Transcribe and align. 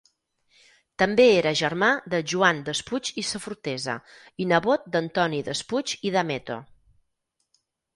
També 1.03 1.27
era 1.41 1.51
germà 1.59 1.89
de 2.15 2.23
Joan 2.33 2.63
Despuig 2.71 3.13
i 3.25 3.27
Safortesa 3.35 3.99
i 4.47 4.51
nebot 4.55 4.91
d'Antoni 4.97 5.47
Despuig 5.53 5.99
i 6.11 6.19
Dameto. 6.21 6.63